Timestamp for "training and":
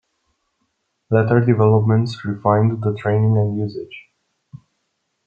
2.95-3.55